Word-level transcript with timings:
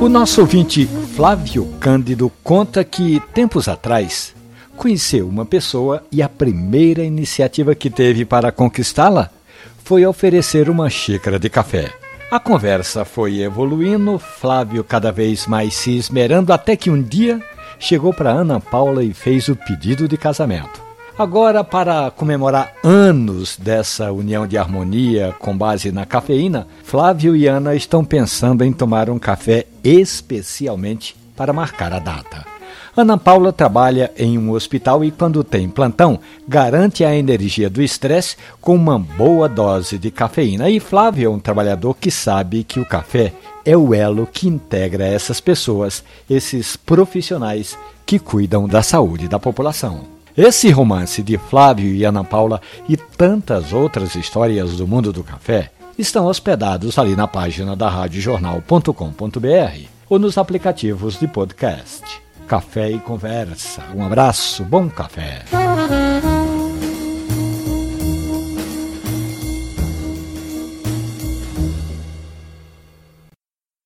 O 0.00 0.08
nosso 0.08 0.40
ouvinte 0.40 0.86
Flávio 1.14 1.66
Cândido 1.78 2.30
conta 2.42 2.82
que, 2.82 3.20
tempos 3.32 3.68
atrás, 3.68 4.34
conheceu 4.76 5.28
uma 5.28 5.44
pessoa 5.44 6.02
e 6.10 6.20
a 6.20 6.28
primeira 6.28 7.04
iniciativa 7.04 7.72
que 7.74 7.88
teve 7.88 8.24
para 8.24 8.50
conquistá-la 8.50 9.30
foi 9.84 10.04
oferecer 10.04 10.68
uma 10.68 10.90
xícara 10.90 11.38
de 11.38 11.48
café. 11.48 11.92
A 12.32 12.40
conversa 12.40 13.04
foi 13.04 13.42
evoluindo, 13.42 14.18
Flávio 14.18 14.82
cada 14.82 15.12
vez 15.12 15.46
mais 15.46 15.74
se 15.74 15.96
esmerando, 15.96 16.52
até 16.52 16.74
que 16.74 16.90
um 16.90 17.00
dia 17.00 17.40
chegou 17.78 18.12
para 18.12 18.30
Ana 18.30 18.58
Paula 18.58 19.04
e 19.04 19.12
fez 19.12 19.48
o 19.48 19.54
pedido 19.54 20.08
de 20.08 20.16
casamento. 20.16 20.91
Agora, 21.18 21.62
para 21.62 22.10
comemorar 22.10 22.72
anos 22.82 23.58
dessa 23.58 24.10
união 24.10 24.46
de 24.46 24.56
harmonia 24.56 25.34
com 25.38 25.56
base 25.56 25.92
na 25.92 26.06
cafeína, 26.06 26.66
Flávio 26.82 27.36
e 27.36 27.46
Ana 27.46 27.74
estão 27.74 28.02
pensando 28.02 28.64
em 28.64 28.72
tomar 28.72 29.10
um 29.10 29.18
café 29.18 29.66
especialmente 29.84 31.14
para 31.36 31.52
marcar 31.52 31.92
a 31.92 31.98
data. 31.98 32.46
Ana 32.96 33.18
Paula 33.18 33.52
trabalha 33.52 34.10
em 34.16 34.38
um 34.38 34.52
hospital 34.52 35.04
e, 35.04 35.10
quando 35.10 35.44
tem 35.44 35.68
plantão, 35.68 36.18
garante 36.48 37.04
a 37.04 37.14
energia 37.14 37.68
do 37.68 37.82
estresse 37.82 38.36
com 38.60 38.74
uma 38.74 38.98
boa 38.98 39.48
dose 39.48 39.98
de 39.98 40.10
cafeína. 40.10 40.70
E 40.70 40.80
Flávio 40.80 41.26
é 41.26 41.30
um 41.30 41.38
trabalhador 41.38 41.94
que 41.94 42.10
sabe 42.10 42.64
que 42.64 42.80
o 42.80 42.86
café 42.86 43.32
é 43.64 43.76
o 43.76 43.94
elo 43.94 44.26
que 44.26 44.48
integra 44.48 45.06
essas 45.06 45.40
pessoas, 45.40 46.02
esses 46.28 46.76
profissionais 46.76 47.78
que 48.04 48.18
cuidam 48.18 48.66
da 48.66 48.82
saúde 48.82 49.28
da 49.28 49.38
população. 49.38 50.21
Esse 50.36 50.70
romance 50.70 51.22
de 51.22 51.36
Flávio 51.36 51.94
e 51.94 52.04
Ana 52.04 52.24
Paula 52.24 52.60
e 52.88 52.96
tantas 52.96 53.72
outras 53.72 54.14
histórias 54.14 54.76
do 54.76 54.88
mundo 54.88 55.12
do 55.12 55.22
café 55.22 55.70
estão 55.98 56.26
hospedados 56.26 56.98
ali 56.98 57.14
na 57.14 57.28
página 57.28 57.76
da 57.76 57.88
radiojornal.com.br 57.88 59.86
ou 60.08 60.18
nos 60.18 60.38
aplicativos 60.38 61.18
de 61.18 61.28
podcast. 61.28 62.02
Café 62.48 62.90
e 62.90 62.98
conversa. 62.98 63.82
Um 63.94 64.04
abraço, 64.04 64.64
bom 64.64 64.88
café. 64.88 65.61